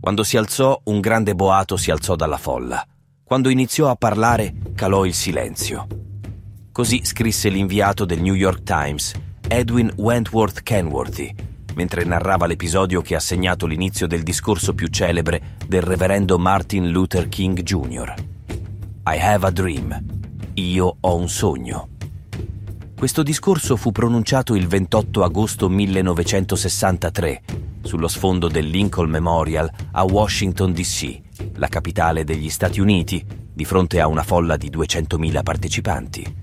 Quando 0.00 0.22
si 0.22 0.36
alzò, 0.36 0.80
un 0.84 1.00
grande 1.00 1.34
boato 1.34 1.76
si 1.76 1.90
alzò 1.90 2.16
dalla 2.16 2.38
folla. 2.38 2.86
Quando 3.24 3.50
iniziò 3.50 3.90
a 3.90 3.96
parlare, 3.96 4.54
calò 4.74 5.04
il 5.04 5.12
silenzio. 5.12 5.86
Così 6.72 7.04
scrisse 7.04 7.48
l'inviato 7.48 8.04
del 8.04 8.22
New 8.22 8.34
York 8.34 8.62
Times, 8.62 9.12
Edwin 9.48 9.92
Wentworth 9.96 10.62
Kenworthy, 10.62 11.34
mentre 11.74 12.04
narrava 12.04 12.46
l'episodio 12.46 13.02
che 13.02 13.16
ha 13.16 13.20
segnato 13.20 13.66
l'inizio 13.66 14.06
del 14.06 14.22
discorso 14.22 14.74
più 14.74 14.86
celebre 14.86 15.56
del 15.66 15.82
reverendo 15.82 16.38
Martin 16.38 16.88
Luther 16.90 17.28
King 17.28 17.60
Jr. 17.60 18.14
I 19.06 19.18
have 19.20 19.46
a 19.46 19.50
dream. 19.50 20.04
Io 20.54 20.96
ho 21.00 21.16
un 21.16 21.28
sogno. 21.28 21.88
Questo 22.96 23.22
discorso 23.22 23.76
fu 23.76 23.92
pronunciato 23.92 24.54
il 24.54 24.66
28 24.66 25.22
agosto 25.22 25.68
1963 25.68 27.42
sullo 27.88 28.06
sfondo 28.06 28.48
del 28.48 28.66
Lincoln 28.66 29.08
Memorial 29.08 29.68
a 29.92 30.04
Washington, 30.04 30.74
D.C., 30.74 31.20
la 31.54 31.68
capitale 31.68 32.22
degli 32.22 32.50
Stati 32.50 32.80
Uniti, 32.80 33.24
di 33.50 33.64
fronte 33.64 33.98
a 33.98 34.06
una 34.06 34.22
folla 34.22 34.58
di 34.58 34.68
200.000 34.68 35.42
partecipanti. 35.42 36.36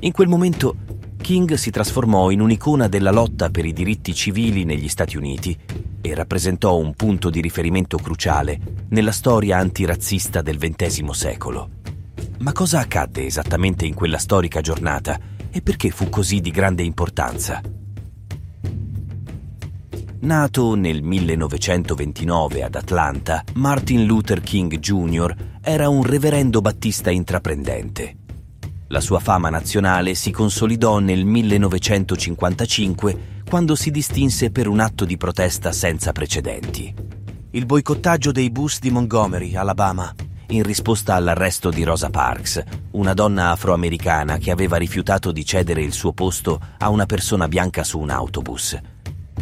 In 0.00 0.12
quel 0.12 0.28
momento 0.28 0.76
King 1.16 1.54
si 1.54 1.70
trasformò 1.70 2.30
in 2.30 2.42
un'icona 2.42 2.88
della 2.88 3.10
lotta 3.10 3.48
per 3.48 3.64
i 3.64 3.72
diritti 3.72 4.14
civili 4.14 4.64
negli 4.64 4.88
Stati 4.88 5.16
Uniti 5.16 5.56
e 6.02 6.14
rappresentò 6.14 6.76
un 6.76 6.92
punto 6.92 7.30
di 7.30 7.40
riferimento 7.40 7.96
cruciale 7.96 8.60
nella 8.90 9.12
storia 9.12 9.56
antirazzista 9.56 10.42
del 10.42 10.58
XX 10.58 11.08
secolo. 11.08 11.70
Ma 12.40 12.52
cosa 12.52 12.80
accadde 12.80 13.24
esattamente 13.24 13.86
in 13.86 13.94
quella 13.94 14.18
storica 14.18 14.60
giornata 14.60 15.18
e 15.50 15.62
perché 15.62 15.88
fu 15.88 16.10
così 16.10 16.40
di 16.40 16.50
grande 16.50 16.82
importanza? 16.82 17.62
Nato 20.22 20.74
nel 20.74 21.02
1929 21.02 22.62
ad 22.62 22.74
Atlanta, 22.74 23.42
Martin 23.54 24.04
Luther 24.04 24.42
King 24.42 24.78
Jr. 24.78 25.34
era 25.62 25.88
un 25.88 26.02
reverendo 26.02 26.60
battista 26.60 27.10
intraprendente. 27.10 28.16
La 28.88 29.00
sua 29.00 29.18
fama 29.18 29.48
nazionale 29.48 30.14
si 30.14 30.30
consolidò 30.30 30.98
nel 30.98 31.24
1955 31.24 33.18
quando 33.48 33.74
si 33.74 33.90
distinse 33.90 34.50
per 34.50 34.68
un 34.68 34.80
atto 34.80 35.06
di 35.06 35.16
protesta 35.16 35.72
senza 35.72 36.12
precedenti. 36.12 36.94
Il 37.52 37.64
boicottaggio 37.64 38.30
dei 38.30 38.50
bus 38.50 38.78
di 38.78 38.90
Montgomery, 38.90 39.56
Alabama, 39.56 40.14
in 40.48 40.64
risposta 40.64 41.14
all'arresto 41.14 41.70
di 41.70 41.82
Rosa 41.82 42.10
Parks, 42.10 42.62
una 42.90 43.14
donna 43.14 43.52
afroamericana 43.52 44.36
che 44.36 44.50
aveva 44.50 44.76
rifiutato 44.76 45.32
di 45.32 45.46
cedere 45.46 45.80
il 45.80 45.94
suo 45.94 46.12
posto 46.12 46.60
a 46.76 46.90
una 46.90 47.06
persona 47.06 47.48
bianca 47.48 47.84
su 47.84 47.98
un 47.98 48.10
autobus. 48.10 48.78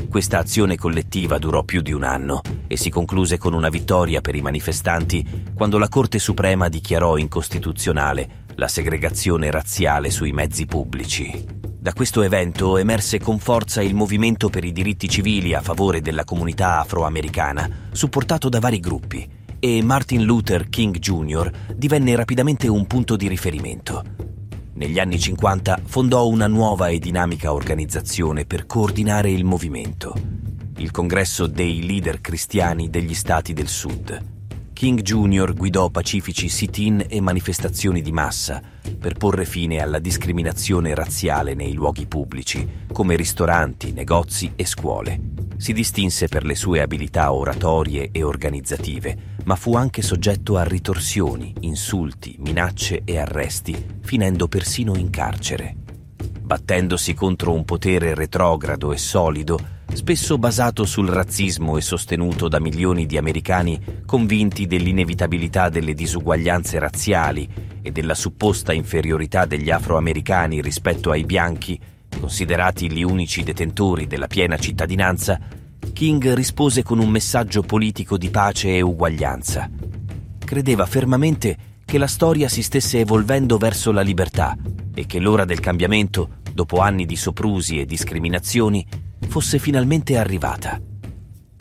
Questa 0.09 0.39
azione 0.39 0.77
collettiva 0.77 1.39
durò 1.39 1.63
più 1.65 1.81
di 1.81 1.93
un 1.93 2.05
anno 2.05 2.41
e 2.67 2.77
si 2.77 2.91
concluse 2.91 3.39
con 3.39 3.55
una 3.55 3.69
vittoria 3.69 4.21
per 4.21 4.35
i 4.35 4.43
manifestanti 4.43 5.47
quando 5.55 5.79
la 5.79 5.89
Corte 5.89 6.19
Suprema 6.19 6.69
dichiarò 6.69 7.17
incostituzionale 7.17 8.45
la 8.55 8.69
segregazione 8.69 9.51
razziale 9.51 10.11
sui 10.11 10.33
mezzi 10.33 10.67
pubblici. 10.67 11.57
Da 11.81 11.93
questo 11.93 12.23
evento 12.23 12.77
emerse 12.77 13.21
con 13.21 13.39
forza 13.39 13.83
il 13.83 13.95
movimento 13.95 14.49
per 14.49 14.65
i 14.65 14.73
diritti 14.73 15.09
civili 15.09 15.55
a 15.55 15.61
favore 15.61 16.01
della 16.01 16.25
comunità 16.25 16.81
afroamericana, 16.81 17.89
supportato 17.93 18.49
da 18.49 18.59
vari 18.59 18.81
gruppi, 18.81 19.29
e 19.61 19.83
Martin 19.83 20.25
Luther 20.25 20.69
King 20.69 20.99
Jr. 20.99 21.51
divenne 21.75 22.15
rapidamente 22.15 22.69
un 22.69 22.87
punto 22.87 23.17
di 23.17 23.29
riferimento. 23.29 24.05
Negli 24.79 25.01
anni 25.01 25.19
50 25.19 25.81
fondò 25.87 26.29
una 26.29 26.47
nuova 26.47 26.87
e 26.87 27.01
dinamica 27.01 27.53
organizzazione 27.53 28.45
per 28.45 28.65
coordinare 28.65 29.29
il 29.29 29.45
movimento, 29.45 30.15
il 30.77 30.93
Congresso 30.93 31.49
dei 31.49 31.85
leader 31.85 32.21
cristiani 32.21 32.89
degli 32.89 33.15
Stati 33.15 33.53
del 33.53 33.67
Sud. 33.67 34.37
King 34.73 35.03
Jr. 35.03 35.53
guidò 35.55 35.91
pacifici 35.91 36.49
sit-in 36.49 37.05
e 37.09 37.21
manifestazioni 37.21 38.01
di 38.03 38.13
massa 38.13 38.63
per 38.97 39.15
porre 39.15 39.45
fine 39.45 39.83
alla 39.83 39.99
discriminazione 39.99 40.95
razziale 40.95 41.55
nei 41.55 41.73
luoghi 41.73 42.07
pubblici, 42.07 42.65
come 42.93 43.17
ristoranti, 43.17 43.91
negozi 43.91 44.53
e 44.55 44.65
scuole. 44.65 45.48
Si 45.59 45.73
distinse 45.73 46.29
per 46.29 46.45
le 46.45 46.55
sue 46.55 46.81
abilità 46.81 47.33
oratorie 47.33 48.11
e 48.13 48.23
organizzative, 48.23 49.35
ma 49.45 49.57
fu 49.57 49.75
anche 49.75 50.03
soggetto 50.03 50.57
a 50.57 50.63
ritorsioni, 50.63 51.53
insulti, 51.61 52.37
minacce 52.39 53.03
e 53.05 53.19
arresti, 53.19 53.99
finendo 54.01 54.47
persino 54.47 54.97
in 54.97 55.11
carcere. 55.11 55.75
Battendosi 56.41 57.13
contro 57.13 57.53
un 57.53 57.65
potere 57.65 58.15
retrogrado 58.15 58.93
e 58.93 58.99
solido, 58.99 59.59
spesso 59.93 60.39
basato 60.39 60.85
sul 60.85 61.09
razzismo 61.09 61.77
e 61.77 61.81
sostenuto 61.81 62.47
da 62.47 62.61
milioni 62.61 63.05
di 63.05 63.19
americani 63.19 63.81
convinti 64.07 64.67
dell'inevitabilità 64.67 65.69
delle 65.69 65.93
disuguaglianze 65.93 66.79
razziali 66.79 67.49
e 67.83 67.91
della 67.91 68.15
supposta 68.15 68.73
inferiorità 68.73 69.45
degli 69.45 69.71
afroamericani 69.71 70.63
rispetto 70.63 71.11
ai 71.11 71.25
bianchi, 71.25 71.79
considerati 72.19 72.91
gli 72.91 73.03
unici 73.03 73.43
detentori 73.43 74.07
della 74.07 74.27
piena 74.27 74.59
cittadinanza, 74.59 75.39
King 75.93 76.33
rispose 76.35 76.83
con 76.83 76.99
un 76.99 77.09
messaggio 77.09 77.63
politico 77.63 78.19
di 78.19 78.31
pace 78.31 78.77
e 78.77 78.81
uguaglianza. 78.81 79.71
Credeva 80.39 80.87
fermamente 80.87 81.57
che 81.85 81.99
la 81.99 82.07
storia 82.07 82.49
si 82.49 82.63
stesse 82.63 83.01
evolvendo 83.01 83.57
verso 83.57 83.93
la 83.93 84.03
libertà 84.03 84.57
e 84.95 85.07
che 85.07 85.19
l'ora 85.19 85.45
del 85.45 85.61
cambiamento, 85.61 86.41
dopo 86.53 86.81
anni 86.81 87.07
di 87.07 87.17
soprusi 87.17 87.81
e 87.81 87.87
discriminazioni, 87.87 88.87
fosse 89.29 89.59
finalmente 89.59 90.17
arrivata. 90.19 90.81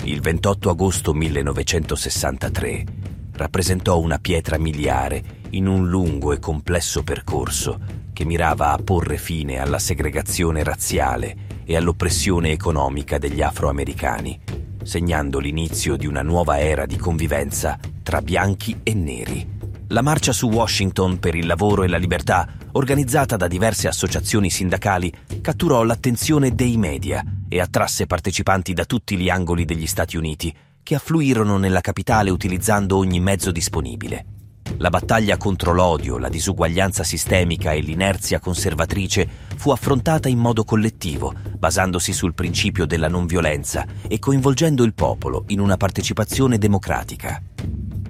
Il 0.04 0.22
28 0.22 0.70
agosto 0.70 1.14
1963 1.14 2.86
rappresentò 3.34 4.00
una 4.00 4.18
pietra 4.18 4.58
miliare 4.58 5.24
in 5.52 5.68
un 5.68 5.88
lungo 5.88 6.34
e 6.34 6.40
complesso 6.40 7.04
percorso 7.04 8.06
che 8.18 8.26
mirava 8.26 8.72
a 8.72 8.80
porre 8.84 9.20
fine 9.20 9.60
alla 9.60 9.78
segregazione 9.78 10.64
razziale 10.64 11.62
e 11.66 11.76
all'oppressione 11.76 12.50
economica 12.50 13.20
degli 13.20 13.44
afroamericani, 13.44 14.40
segnando 14.82 15.38
l'inizio 15.38 15.96
di 15.96 16.08
una 16.08 16.24
nuova 16.24 16.60
era 16.60 16.88
di 16.88 16.98
convivenza 16.98 17.78
tra 18.02 18.24
bianchi 18.24 18.80
e 18.82 18.96
neri. 18.96 19.48
La 19.90 20.02
marcia 20.02 20.32
su 20.32 20.50
Washington 20.50 21.20
per 21.20 21.36
il 21.36 21.46
lavoro 21.46 21.84
e 21.84 21.88
la 21.88 21.98
libertà, 21.98 22.48
organizzata 22.72 23.38
da 23.38 23.48
diverse 23.48 23.88
associazioni 23.88 24.50
sindacali, 24.50 25.14
catturò 25.40 25.84
l'attenzione 25.84 26.56
dei 26.56 26.76
media 26.76 27.24
e 27.48 27.62
attrasse 27.62 28.08
partecipanti 28.08 28.74
da 28.74 28.86
tutti 28.86 29.16
gli 29.16 29.30
angoli 29.30 29.64
degli 29.64 29.86
Stati 29.86 30.18
Uniti, 30.18 30.52
che 30.82 30.96
affluirono 30.96 31.58
nella 31.58 31.82
capitale 31.82 32.32
utilizzando 32.32 32.98
ogni 32.98 33.20
mezzo 33.20 33.52
disponibile. 33.52 34.37
La 34.78 34.90
battaglia 34.90 35.38
contro 35.38 35.74
l'odio, 35.74 36.18
la 36.18 36.30
disuguaglianza 36.30 37.04
sistemica 37.04 37.72
e 37.72 37.80
l'inerzia 37.80 38.40
conservatrice 38.40 39.28
fu 39.56 39.72
affrontata 39.72 40.30
in 40.30 40.38
modo 40.38 40.64
collettivo, 40.64 41.34
basandosi 41.58 42.14
sul 42.14 42.34
principio 42.34 42.86
della 42.86 43.08
non 43.08 43.26
violenza 43.26 43.86
e 44.08 44.20
coinvolgendo 44.20 44.84
il 44.84 44.94
popolo 44.94 45.46
in 45.48 45.60
una 45.60 45.78
partecipazione 45.78 46.58
democratica. 46.58 47.42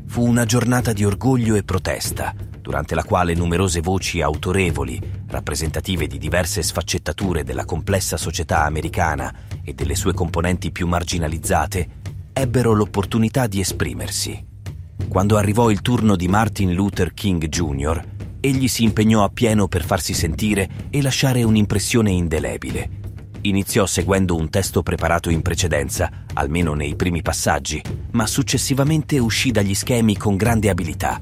Fu 0.08 0.26
una 0.26 0.46
giornata 0.46 0.92
di 0.92 1.06
orgoglio 1.06 1.56
e 1.56 1.64
protesta, 1.64 2.34
durante 2.60 2.96
la 2.96 3.04
quale 3.04 3.34
numerose 3.34 3.80
voci 3.80 4.22
autorevoli, 4.22 5.00
rappresentative 5.28 6.08
di 6.08 6.18
diverse 6.18 6.62
sfaccettature 6.62 7.46
della 7.46 7.64
complessa 7.64 8.18
società 8.18 8.66
americana 8.66 9.34
e 9.64 9.74
delle 9.74 9.96
sue 9.96 10.14
componenti 10.14 10.72
più 10.72 10.86
marginalizzate, 10.86 11.88
ebbero 12.34 12.74
l'opportunità 12.74 13.48
di 13.48 13.62
esprimersi. 13.62 14.56
Quando 15.10 15.38
arrivò 15.38 15.72
il 15.72 15.82
turno 15.82 16.18
di 16.18 16.28
Martin 16.28 16.74
Luther 16.74 17.14
King 17.14 17.48
Jr., 17.48 18.04
egli 18.42 18.68
si 18.68 18.84
impegnò 18.84 19.24
appieno 19.24 19.68
per 19.68 19.84
farsi 19.84 20.14
sentire 20.14 20.70
e 20.90 21.02
lasciare 21.02 21.44
un'impressione 21.44 22.12
indelebile. 22.12 22.90
Iniziò 23.42 23.86
seguendo 23.86 24.36
un 24.36 24.50
testo 24.50 24.84
preparato 24.84 25.30
in 25.30 25.42
precedenza, 25.42 26.12
almeno 26.34 26.74
nei 26.74 26.96
primi 26.96 27.22
passaggi, 27.22 27.82
ma 28.12 28.28
successivamente 28.28 29.18
uscì 29.18 29.52
dagli 29.52 29.74
schemi 29.74 30.18
con 30.18 30.36
grande 30.36 30.70
abilità. 30.70 31.22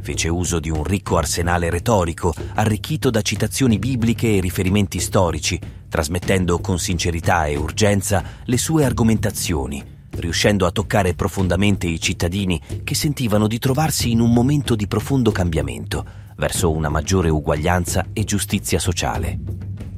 Fece 0.00 0.28
uso 0.28 0.58
di 0.58 0.70
un 0.70 0.82
ricco 0.82 1.18
arsenale 1.18 1.68
retorico, 1.68 2.34
arricchito 2.54 3.10
da 3.10 3.20
citazioni 3.20 3.78
bibliche 3.78 4.36
e 4.36 4.40
riferimenti 4.40 4.98
storici, 4.98 5.60
trasmettendo 5.88 6.60
con 6.60 6.78
sincerità 6.78 7.44
e 7.44 7.56
urgenza 7.56 8.24
le 8.44 8.56
sue 8.56 8.84
argomentazioni, 8.84 10.00
riuscendo 10.16 10.66
a 10.66 10.70
toccare 10.70 11.14
profondamente 11.14 11.86
i 11.86 12.00
cittadini 12.00 12.60
che 12.84 12.94
sentivano 12.94 13.46
di 13.46 13.58
trovarsi 13.58 14.10
in 14.10 14.20
un 14.20 14.32
momento 14.32 14.74
di 14.74 14.86
profondo 14.86 15.30
cambiamento 15.30 16.04
verso 16.36 16.70
una 16.70 16.88
maggiore 16.88 17.28
uguaglianza 17.28 18.06
e 18.12 18.24
giustizia 18.24 18.78
sociale. 18.78 19.38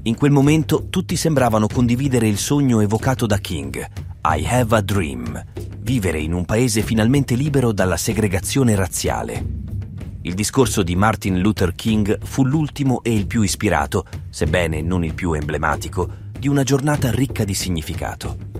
In 0.02 0.16
quel 0.16 0.31
momento 0.31 0.88
tutti 0.90 1.16
sembravano 1.16 1.66
condividere 1.66 2.28
il 2.28 2.37
sogno 2.37 2.81
evocato 2.81 3.25
da 3.25 3.38
King, 3.38 3.76
I 4.22 4.46
have 4.46 4.76
a 4.76 4.81
dream, 4.82 5.43
vivere 5.78 6.19
in 6.20 6.32
un 6.32 6.44
paese 6.44 6.82
finalmente 6.82 7.34
libero 7.34 7.72
dalla 7.72 7.96
segregazione 7.96 8.75
razziale. 8.75 9.62
Il 10.22 10.34
discorso 10.34 10.82
di 10.82 10.96
Martin 10.96 11.38
Luther 11.40 11.75
King 11.75 12.19
fu 12.22 12.44
l'ultimo 12.44 13.02
e 13.02 13.14
il 13.14 13.26
più 13.26 13.43
ispirato, 13.43 14.06
sebbene 14.31 14.81
non 14.81 15.05
il 15.05 15.14
più 15.14 15.32
emblematico, 15.32 16.08
di 16.38 16.49
una 16.49 16.62
giornata 16.62 17.11
ricca 17.11 17.44
di 17.44 17.55
significato. 17.55 18.54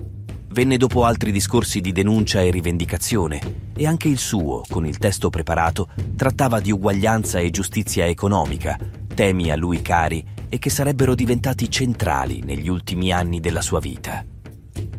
Venne 0.55 0.77
dopo 0.77 1.03
altri 1.03 1.33
discorsi 1.33 1.81
di 1.81 1.91
denuncia 1.91 2.39
e 2.39 2.49
rivendicazione 2.49 3.71
e 3.75 3.85
anche 3.85 4.07
il 4.07 4.17
suo, 4.17 4.61
con 4.69 4.85
il 4.85 4.97
testo 4.99 5.29
preparato, 5.29 5.89
trattava 6.15 6.61
di 6.61 6.71
uguaglianza 6.71 7.39
e 7.39 7.49
giustizia 7.49 8.05
economica, 8.05 8.79
temi 9.13 9.51
a 9.51 9.57
lui 9.57 9.81
cari 9.81 10.25
e 10.47 10.57
che 10.57 10.69
sarebbero 10.69 11.13
diventati 11.13 11.69
centrali 11.69 12.41
negli 12.41 12.69
ultimi 12.69 13.11
anni 13.11 13.41
della 13.41 13.59
sua 13.59 13.81
vita. 13.81 14.23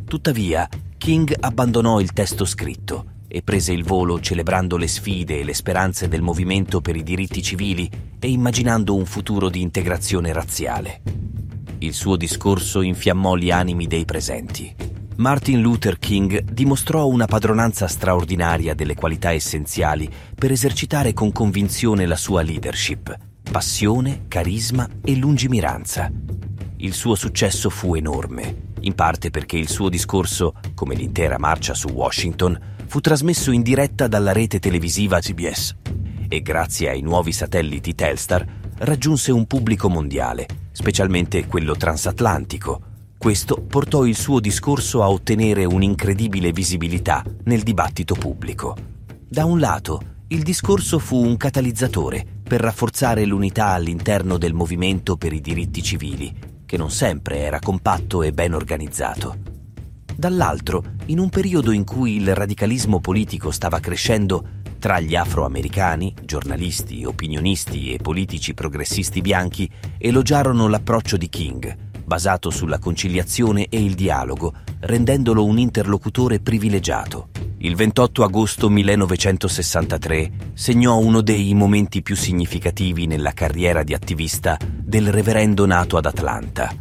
Tuttavia, 0.05 0.69
King 0.99 1.35
abbandonò 1.41 2.01
il 2.01 2.13
testo 2.13 2.45
scritto 2.45 3.13
e 3.27 3.41
prese 3.41 3.73
il 3.73 3.83
volo 3.83 4.21
celebrando 4.21 4.77
le 4.77 4.89
sfide 4.89 5.41
e 5.41 5.45
le 5.45 5.55
speranze 5.55 6.07
del 6.07 6.21
movimento 6.21 6.83
per 6.83 6.97
i 6.97 7.03
diritti 7.03 7.43
civili 7.43 7.91
e 8.21 8.29
immaginando 8.29 8.95
un 8.95 9.07
futuro 9.07 9.49
di 9.49 9.63
integrazione 9.63 10.35
razziale. 10.35 11.01
Il 11.79 11.95
suo 11.95 12.17
discorso 12.17 12.83
infiammò 12.83 13.37
gli 13.37 13.51
animi 13.51 13.87
dei 13.87 14.05
presenti. 14.05 14.96
Martin 15.17 15.61
Luther 15.61 15.99
King 15.99 16.43
dimostrò 16.43 17.07
una 17.07 17.27
padronanza 17.27 17.87
straordinaria 17.87 18.75
delle 18.75 18.95
qualità 18.95 19.33
essenziali 19.33 20.11
per 20.35 20.51
esercitare 20.51 21.13
con 21.13 21.33
convinzione 21.33 22.07
la 22.07 22.17
sua 22.17 22.43
leadership 22.43 23.19
passione, 23.51 24.25
carisma 24.29 24.87
e 25.03 25.17
lungimiranza. 25.17 26.11
Il 26.79 26.93
suo 26.93 27.15
successo 27.15 27.71
fu 27.71 27.95
enorme, 27.95 28.73
in 28.81 28.95
parte 28.95 29.31
perché 29.31 29.57
il 29.57 29.69
suo 29.69 29.89
discorso, 29.89 30.55
come 30.75 30.95
l'intera 30.95 31.39
marcia 31.39 31.73
su 31.73 31.89
Washington, 31.89 32.59
fu 32.87 33.01
trasmesso 33.01 33.51
in 33.53 33.63
diretta 33.63 34.09
dalla 34.09 34.33
rete 34.33 34.59
televisiva 34.59 35.21
CBS 35.21 35.75
e 36.29 36.43
grazie 36.43 36.91
ai 36.91 37.01
nuovi 37.01 37.33
satelliti 37.33 37.95
Telstar 37.95 38.45
raggiunse 38.79 39.33
un 39.33 39.47
pubblico 39.47 39.89
mondiale, 39.89 40.47
specialmente 40.73 41.47
quello 41.47 41.77
transatlantico. 41.77 42.96
Questo 43.19 43.63
portò 43.63 44.05
il 44.05 44.17
suo 44.17 44.41
discorso 44.41 45.03
a 45.03 45.11
ottenere 45.11 45.65
un'incredibile 45.65 46.53
visibilità 46.53 47.25
nel 47.45 47.63
dibattito 47.63 48.15
pubblico. 48.15 48.77
Da 49.27 49.45
un 49.45 49.59
lato, 49.59 50.15
il 50.29 50.43
discorso 50.43 50.99
fu 50.99 51.17
un 51.17 51.37
catalizzatore 51.37 52.25
per 52.43 52.61
rafforzare 52.61 53.25
l'unità 53.25 53.69
all'interno 53.69 54.39
del 54.39 54.53
movimento 54.53 55.17
per 55.17 55.33
i 55.33 55.41
diritti 55.41 55.83
civili, 55.83 56.33
che 56.65 56.77
non 56.77 56.91
sempre 56.91 57.39
era 57.39 57.59
compatto 57.59 58.23
e 58.23 58.33
ben 58.33 58.55
organizzato. 58.55 59.37
Dall'altro, 60.15 60.85
in 61.07 61.19
un 61.19 61.29
periodo 61.29 61.73
in 61.73 61.85
cui 61.85 62.17
il 62.17 62.35
radicalismo 62.35 63.01
politico 63.01 63.51
stava 63.51 63.81
crescendo 63.81 64.63
tra 64.79 65.01
gli 65.01 65.17
afroamericani, 65.17 66.15
giornalisti, 66.23 67.05
opinionisti 67.05 67.93
e 67.93 67.99
politici 67.99 68.55
progressisti 68.55 69.21
bianchi 69.21 69.69
elogiarono 69.99 70.69
l'approccio 70.69 71.17
di 71.17 71.29
King, 71.29 71.86
basato 72.07 72.51
sulla 72.51 72.79
conciliazione 72.79 73.67
e 73.69 73.83
il 73.83 73.95
dialogo, 73.95 74.55
rendendolo 74.81 75.45
un 75.45 75.59
interlocutore 75.59 76.41
privilegiato. 76.41 77.29
Il 77.59 77.75
28 77.75 78.23
agosto 78.23 78.71
1963 78.71 80.31
segnò 80.55 80.99
uno 80.99 81.21
dei 81.21 81.53
momenti 81.55 82.03
più 82.03 82.15
significativi 82.15 83.07
nella 83.07 83.33
carriera 83.33 83.83
di 83.83 83.93
attivista 83.93 84.57
del 84.63 85.11
reverendo 85.11 85.67
nato 85.67 85.97
ad 85.97 86.07
Atlanta. 86.07 86.73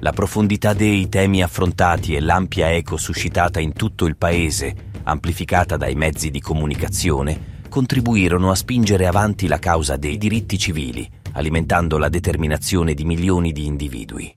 La 0.00 0.12
profondità 0.12 0.74
dei 0.74 1.08
temi 1.08 1.42
affrontati 1.42 2.14
e 2.14 2.20
l'ampia 2.20 2.72
eco 2.72 2.96
suscitata 2.96 3.60
in 3.60 3.72
tutto 3.72 4.06
il 4.06 4.16
paese, 4.16 4.74
amplificata 5.04 5.76
dai 5.76 5.94
mezzi 5.94 6.30
di 6.30 6.40
comunicazione, 6.40 7.56
contribuirono 7.68 8.50
a 8.50 8.54
spingere 8.54 9.06
avanti 9.06 9.46
la 9.46 9.58
causa 9.58 9.96
dei 9.96 10.16
diritti 10.16 10.58
civili, 10.58 11.08
alimentando 11.32 11.98
la 11.98 12.08
determinazione 12.08 12.94
di 12.94 13.04
milioni 13.04 13.52
di 13.52 13.66
individui. 13.66 14.34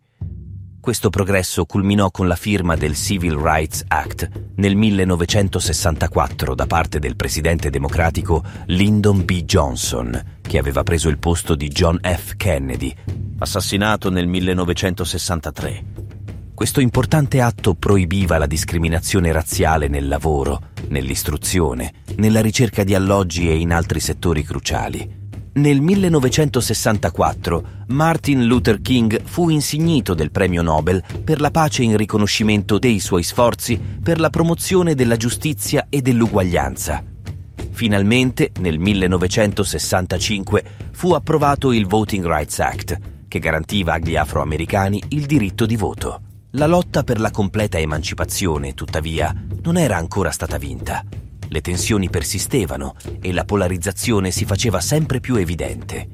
Questo 0.81 1.11
progresso 1.11 1.65
culminò 1.65 2.09
con 2.09 2.27
la 2.27 2.35
firma 2.35 2.75
del 2.75 2.95
Civil 2.95 3.35
Rights 3.35 3.83
Act 3.87 4.27
nel 4.55 4.75
1964 4.75 6.55
da 6.55 6.65
parte 6.65 6.97
del 6.97 7.15
presidente 7.15 7.69
democratico 7.69 8.43
Lyndon 8.65 9.23
B. 9.23 9.43
Johnson, 9.43 10.39
che 10.41 10.57
aveva 10.57 10.81
preso 10.81 11.07
il 11.09 11.19
posto 11.19 11.53
di 11.53 11.67
John 11.67 11.99
F. 12.01 12.35
Kennedy, 12.35 12.91
assassinato 13.37 14.09
nel 14.09 14.25
1963. 14.25 15.83
Questo 16.55 16.79
importante 16.79 17.41
atto 17.41 17.75
proibiva 17.75 18.39
la 18.39 18.47
discriminazione 18.47 19.31
razziale 19.31 19.87
nel 19.87 20.07
lavoro, 20.07 20.69
nell'istruzione, 20.87 21.93
nella 22.15 22.41
ricerca 22.41 22.83
di 22.83 22.95
alloggi 22.95 23.47
e 23.47 23.55
in 23.55 23.71
altri 23.71 23.99
settori 23.99 24.41
cruciali. 24.41 25.20
Nel 25.53 25.81
1964 25.81 27.63
Martin 27.87 28.45
Luther 28.45 28.79
King 28.79 29.21
fu 29.21 29.49
insignito 29.49 30.13
del 30.13 30.31
premio 30.31 30.61
Nobel 30.61 31.03
per 31.25 31.41
la 31.41 31.51
pace 31.51 31.83
in 31.83 31.97
riconoscimento 31.97 32.79
dei 32.79 33.01
suoi 33.01 33.23
sforzi 33.23 33.77
per 34.01 34.21
la 34.21 34.29
promozione 34.29 34.95
della 34.95 35.17
giustizia 35.17 35.87
e 35.89 36.01
dell'uguaglianza. 36.01 37.03
Finalmente, 37.71 38.51
nel 38.61 38.79
1965, 38.79 40.63
fu 40.91 41.11
approvato 41.11 41.73
il 41.73 41.85
Voting 41.85 42.25
Rights 42.25 42.59
Act, 42.59 42.99
che 43.27 43.39
garantiva 43.39 43.93
agli 43.93 44.15
afroamericani 44.15 45.03
il 45.09 45.25
diritto 45.25 45.65
di 45.65 45.75
voto. 45.75 46.21
La 46.51 46.65
lotta 46.65 47.03
per 47.03 47.19
la 47.19 47.31
completa 47.31 47.77
emancipazione, 47.77 48.73
tuttavia, 48.73 49.35
non 49.63 49.77
era 49.77 49.97
ancora 49.97 50.31
stata 50.31 50.57
vinta 50.57 51.03
le 51.51 51.59
tensioni 51.59 52.09
persistevano 52.09 52.95
e 53.19 53.33
la 53.33 53.43
polarizzazione 53.43 54.31
si 54.31 54.45
faceva 54.45 54.79
sempre 54.79 55.19
più 55.19 55.35
evidente. 55.35 56.07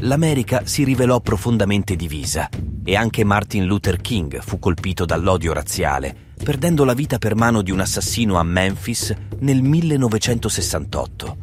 L'America 0.00 0.62
si 0.64 0.84
rivelò 0.84 1.20
profondamente 1.20 1.96
divisa 1.96 2.48
e 2.84 2.94
anche 2.94 3.24
Martin 3.24 3.66
Luther 3.66 4.00
King 4.00 4.40
fu 4.40 4.60
colpito 4.60 5.04
dall'odio 5.04 5.52
razziale, 5.52 6.14
perdendo 6.42 6.84
la 6.84 6.94
vita 6.94 7.18
per 7.18 7.34
mano 7.34 7.62
di 7.62 7.72
un 7.72 7.80
assassino 7.80 8.36
a 8.36 8.44
Memphis 8.44 9.12
nel 9.40 9.60
1968. 9.60 11.36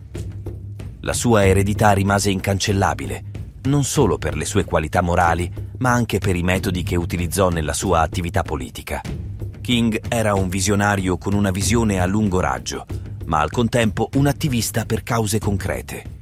La 1.01 1.13
sua 1.13 1.45
eredità 1.45 1.91
rimase 1.91 2.29
incancellabile, 2.29 3.23
non 3.63 3.83
solo 3.83 4.19
per 4.19 4.37
le 4.37 4.45
sue 4.45 4.63
qualità 4.63 5.01
morali, 5.01 5.51
ma 5.79 5.91
anche 5.91 6.19
per 6.19 6.37
i 6.37 6.43
metodi 6.43 6.83
che 6.83 6.95
utilizzò 6.95 7.49
nella 7.49 7.73
sua 7.73 7.99
attività 7.99 8.41
politica. 8.41 9.01
King 9.61 10.01
era 10.09 10.33
un 10.33 10.49
visionario 10.49 11.19
con 11.19 11.33
una 11.33 11.51
visione 11.51 12.01
a 12.01 12.07
lungo 12.07 12.39
raggio, 12.39 12.87
ma 13.25 13.41
al 13.41 13.51
contempo 13.51 14.09
un 14.15 14.25
attivista 14.25 14.85
per 14.85 15.03
cause 15.03 15.37
concrete. 15.37 16.19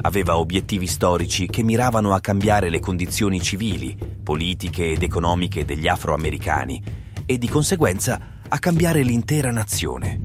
Aveva 0.00 0.36
obiettivi 0.36 0.88
storici 0.88 1.46
che 1.46 1.62
miravano 1.62 2.12
a 2.12 2.20
cambiare 2.20 2.70
le 2.70 2.80
condizioni 2.80 3.40
civili, 3.40 3.96
politiche 4.22 4.90
ed 4.90 5.04
economiche 5.04 5.64
degli 5.64 5.86
afroamericani 5.86 6.82
e 7.24 7.38
di 7.38 7.48
conseguenza 7.48 8.20
a 8.48 8.58
cambiare 8.58 9.02
l'intera 9.02 9.52
nazione. 9.52 10.20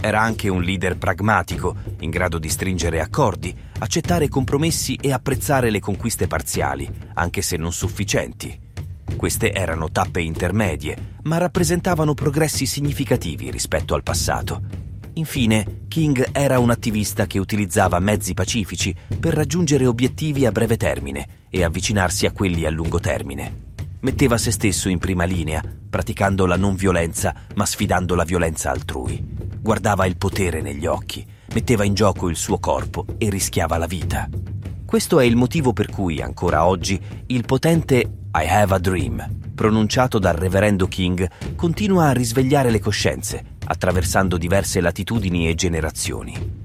Era 0.00 0.20
anche 0.20 0.48
un 0.48 0.62
leader 0.62 0.96
pragmatico, 0.96 1.74
in 1.98 2.10
grado 2.10 2.38
di 2.38 2.48
stringere 2.48 3.00
accordi, 3.00 3.52
accettare 3.80 4.28
compromessi 4.28 4.94
e 4.94 5.12
apprezzare 5.12 5.70
le 5.70 5.80
conquiste 5.80 6.28
parziali, 6.28 6.88
anche 7.14 7.42
se 7.42 7.56
non 7.56 7.72
sufficienti. 7.72 8.61
Queste 9.22 9.52
erano 9.52 9.88
tappe 9.92 10.20
intermedie, 10.20 10.96
ma 11.22 11.38
rappresentavano 11.38 12.12
progressi 12.12 12.66
significativi 12.66 13.52
rispetto 13.52 13.94
al 13.94 14.02
passato. 14.02 14.60
Infine, 15.12 15.84
King 15.86 16.30
era 16.32 16.58
un 16.58 16.70
attivista 16.70 17.26
che 17.26 17.38
utilizzava 17.38 18.00
mezzi 18.00 18.34
pacifici 18.34 18.92
per 19.20 19.34
raggiungere 19.34 19.86
obiettivi 19.86 20.44
a 20.44 20.50
breve 20.50 20.76
termine 20.76 21.46
e 21.50 21.62
avvicinarsi 21.62 22.26
a 22.26 22.32
quelli 22.32 22.66
a 22.66 22.70
lungo 22.70 22.98
termine. 22.98 23.74
Metteva 24.00 24.36
se 24.38 24.50
stesso 24.50 24.88
in 24.88 24.98
prima 24.98 25.22
linea, 25.22 25.62
praticando 25.88 26.44
la 26.44 26.56
non 26.56 26.74
violenza 26.74 27.32
ma 27.54 27.64
sfidando 27.64 28.16
la 28.16 28.24
violenza 28.24 28.72
altrui. 28.72 29.24
Guardava 29.60 30.04
il 30.04 30.16
potere 30.16 30.60
negli 30.62 30.86
occhi, 30.86 31.24
metteva 31.54 31.84
in 31.84 31.94
gioco 31.94 32.28
il 32.28 32.34
suo 32.34 32.58
corpo 32.58 33.06
e 33.18 33.30
rischiava 33.30 33.78
la 33.78 33.86
vita. 33.86 34.28
Questo 34.92 35.20
è 35.20 35.24
il 35.24 35.36
motivo 35.36 35.72
per 35.72 35.88
cui, 35.88 36.20
ancora 36.20 36.66
oggi, 36.66 37.00
il 37.28 37.46
potente 37.46 37.94
I 38.34 38.46
Have 38.46 38.74
a 38.74 38.78
Dream, 38.78 39.26
pronunciato 39.54 40.18
dal 40.18 40.34
reverendo 40.34 40.86
King, 40.86 41.26
continua 41.56 42.08
a 42.08 42.12
risvegliare 42.12 42.70
le 42.70 42.78
coscienze, 42.78 43.42
attraversando 43.64 44.36
diverse 44.36 44.82
latitudini 44.82 45.48
e 45.48 45.54
generazioni. 45.54 46.61